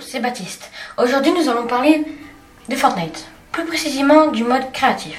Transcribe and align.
c'est 0.00 0.20
Baptiste. 0.20 0.70
Aujourd'hui, 0.98 1.32
nous 1.32 1.48
allons 1.48 1.66
parler 1.66 2.04
de 2.68 2.74
Fortnite, 2.76 3.26
plus 3.52 3.64
précisément 3.64 4.28
du 4.28 4.44
mode 4.44 4.72
créatif. 4.72 5.16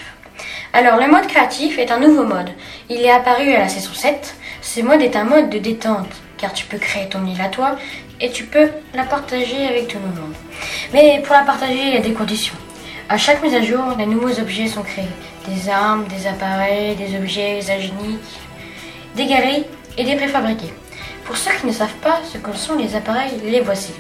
Alors, 0.73 1.00
le 1.00 1.07
mode 1.07 1.28
créatif 1.28 1.78
est 1.80 1.91
un 1.91 2.00
nouveau 2.00 2.23
mode. 2.23 2.50
Il 2.89 3.02
est 3.02 3.12
apparu 3.12 3.52
à 3.54 3.60
la 3.60 3.68
saison 3.70 3.94
7. 3.94 4.36
Ce 4.62 4.82
mode 4.82 5.02
est 5.02 5.16
un 5.16 5.24
mode 5.24 5.50
de 5.50 5.58
détente, 5.58 6.11
car 6.38 6.54
tu 6.54 6.66
peux 6.66 6.78
créer 6.78 7.10
ton 7.10 7.25
île 7.25 7.42
à 7.42 7.50
toi 7.50 7.78
et 8.20 8.32
tu 8.32 8.43
peux 8.43 8.70
la 8.93 9.04
partager 9.04 9.68
avec 9.68 9.88
tout 9.88 9.97
le 9.97 10.21
monde. 10.21 10.36
Mais 10.93 11.21
pour 11.25 11.34
la 11.34 11.41
partager, 11.41 11.82
il 11.88 11.93
y 11.93 11.98
a 11.98 12.02
des 12.02 12.14
conditions. 12.14 12.55
À 13.09 13.18
chaque 13.18 13.41
mise 13.41 13.55
à 13.55 13.62
jour, 13.62 13.96
des 13.98 14.05
nouveaux 14.05 14.39
objets 14.39 14.68
sont 14.68 14.84
créés. 14.84 15.05
Des 15.48 15.70
armes, 15.70 16.05
des 16.05 16.28
appareils, 16.28 16.96
des 16.96 17.18
objets 17.18 17.57
usagéniques, 17.59 18.39
des 19.16 19.25
galeries 19.25 19.66
et 19.98 20.04
des 20.04 20.16
préfabriqués. 20.16 20.73
Pour 21.25 21.36
ceux 21.36 21.52
qui 21.59 21.68
ne 21.68 21.71
savent 21.71 22.00
pas 22.02 22.20
ce 22.32 22.37
que 22.37 22.56
sont 22.56 22.78
les 22.78 22.96
appareils, 22.96 23.42
les 23.43 23.62
voici. 23.62 23.93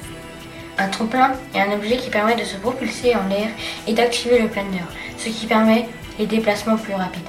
Un 0.81 0.87
tremplin 0.87 1.33
est 1.53 1.59
un 1.59 1.73
objet 1.73 1.97
qui 1.97 2.09
permet 2.09 2.33
de 2.33 2.43
se 2.43 2.55
propulser 2.55 3.15
en 3.15 3.27
l'air 3.29 3.49
et 3.85 3.93
d'activer 3.93 4.39
le 4.39 4.47
d'air, 4.47 4.87
ce 5.15 5.29
qui 5.29 5.45
permet 5.45 5.87
les 6.17 6.25
déplacements 6.25 6.75
plus 6.75 6.95
rapides. 6.95 7.21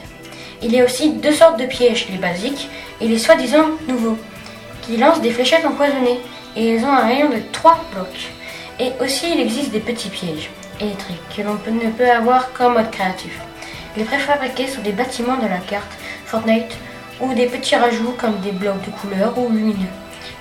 Il 0.62 0.72
y 0.72 0.80
a 0.80 0.84
aussi 0.86 1.12
deux 1.12 1.34
sortes 1.34 1.60
de 1.60 1.66
pièges, 1.66 2.06
les 2.10 2.16
basiques 2.16 2.70
et 3.02 3.08
les 3.08 3.18
soi-disant 3.18 3.66
nouveaux, 3.86 4.16
qui 4.80 4.96
lancent 4.96 5.20
des 5.20 5.30
fléchettes 5.30 5.66
empoisonnées 5.66 6.20
et 6.56 6.74
ils 6.74 6.82
ont 6.82 6.92
un 6.94 7.06
rayon 7.06 7.28
de 7.28 7.42
3 7.52 7.78
blocs. 7.94 8.30
Et 8.80 8.92
aussi 9.04 9.26
il 9.34 9.40
existe 9.40 9.70
des 9.70 9.80
petits 9.80 10.08
pièges 10.08 10.48
électriques 10.80 11.20
que 11.36 11.42
l'on 11.42 11.52
ne 11.52 11.90
peut 11.90 12.10
avoir 12.10 12.54
qu'en 12.54 12.70
mode 12.70 12.90
créatif. 12.90 13.38
Les 13.98 14.04
préfabriqués 14.04 14.68
sont 14.68 14.80
des 14.80 14.92
bâtiments 14.92 15.36
de 15.36 15.46
la 15.46 15.58
carte 15.58 15.92
Fortnite 16.24 16.74
ou 17.20 17.34
des 17.34 17.48
petits 17.48 17.76
rajouts 17.76 18.14
comme 18.16 18.40
des 18.40 18.52
blocs 18.52 18.82
de 18.86 18.90
couleur 18.92 19.36
ou 19.36 19.50
lumineux. 19.50 19.92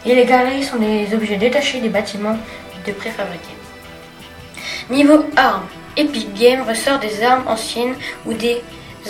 Et 0.06 0.16
les 0.16 0.26
galeries 0.26 0.64
sont 0.64 0.78
des 0.78 1.14
objets 1.14 1.36
détachés 1.36 1.82
des 1.82 1.90
bâtiments 1.90 2.38
de 2.86 2.92
préfabriqués. 2.92 3.58
Niveau 4.90 5.26
armes, 5.36 5.68
Epic 5.98 6.34
Games 6.34 6.66
ressort 6.68 7.00
des 7.00 7.24
armes 7.24 7.48
anciennes 7.48 7.96
ou 8.26 8.34
des 8.34 8.62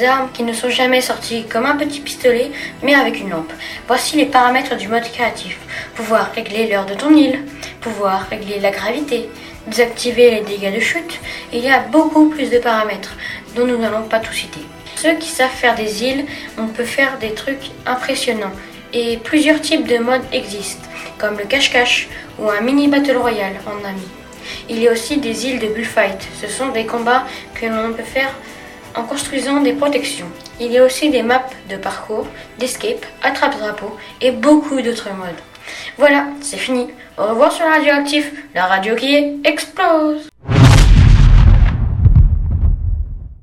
armes 0.04 0.30
qui 0.34 0.44
ne 0.44 0.54
sont 0.54 0.70
jamais 0.70 1.02
sorties, 1.02 1.46
comme 1.50 1.66
un 1.66 1.76
petit 1.76 2.00
pistolet 2.00 2.52
mais 2.82 2.96
avec 2.96 3.20
une 3.20 3.30
lampe. 3.30 3.52
Voici 3.88 4.18
les 4.18 4.26
paramètres 4.26 4.78
du 4.78 4.88
mode 4.88 5.04
créatif. 5.12 5.58
Pouvoir 5.96 6.32
régler 6.34 6.68
l'heure 6.68 6.86
de 6.86 6.94
ton 6.94 7.14
île, 7.16 7.44
pouvoir 7.82 8.28
régler 8.30 8.60
la 8.60 8.72
gravité, 8.72 9.30
désactiver 9.68 10.32
les 10.32 10.42
dégâts 10.42 10.74
de 10.74 10.80
chute. 10.80 11.20
Il 11.54 11.60
y 11.60 11.70
a 11.70 11.80
beaucoup 11.80 12.30
plus 12.30 12.50
de 12.50 12.60
paramètres 12.60 13.16
dont 13.56 13.66
nous 13.66 13.78
n'allons 13.78 14.08
pas 14.08 14.20
tout 14.20 14.34
citer. 14.34 14.62
Ceux 14.96 15.16
qui 15.16 15.30
savent 15.30 15.50
faire 15.50 15.76
des 15.76 16.04
îles, 16.04 16.26
on 16.58 16.68
peut 16.68 16.84
faire 16.84 17.18
des 17.20 17.34
trucs 17.34 17.72
impressionnants. 17.86 18.54
Et 18.94 19.18
plusieurs 19.18 19.62
types 19.62 19.88
de 19.88 19.98
modes 19.98 20.26
existent, 20.34 20.88
comme 21.22 21.38
le 21.38 21.46
cache-cache 21.46 22.10
ou 22.40 22.50
un 22.50 22.62
mini 22.62 22.88
battle 22.88 23.18
royale 23.18 23.54
en 23.68 23.88
ami. 23.88 24.02
Il 24.68 24.80
y 24.80 24.88
a 24.88 24.92
aussi 24.92 25.18
des 25.18 25.46
îles 25.46 25.60
de 25.60 25.68
bullfight. 25.68 26.28
Ce 26.42 26.48
sont 26.48 26.70
des 26.70 26.88
combats 26.88 27.26
que 27.54 27.68
l'on 27.68 27.94
peut 27.94 28.04
faire 28.04 28.34
en 28.96 29.04
construisant 29.04 29.62
des 29.62 29.74
protections. 29.74 30.30
Il 30.60 30.72
y 30.72 30.80
a 30.80 30.84
aussi 30.84 31.12
des 31.12 31.22
maps 31.22 31.50
de 31.70 31.78
parcours, 31.78 32.28
d'escape, 32.58 33.06
attrape-drapeau 33.22 33.96
et 34.20 34.32
beaucoup 34.32 34.82
d'autres 34.82 35.14
modes. 35.14 35.42
Voilà, 35.98 36.26
c'est 36.42 36.58
fini. 36.58 36.88
Au 37.18 37.28
revoir 37.28 37.52
sur 37.52 37.66
Radioactif, 37.66 38.32
la 38.56 38.66
radio 38.66 38.96
qui 38.96 39.40
explose 39.44 40.31